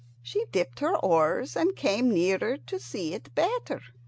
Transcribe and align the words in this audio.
She 0.23 0.45
dipped 0.51 0.79
her 0.79 0.97
oars, 0.97 1.55
and 1.55 1.75
came 1.75 2.09
nearer 2.09 2.57
to 2.57 2.79
see 2.79 3.13
it 3.13 3.25
the 3.25 3.29
better. 3.29 3.81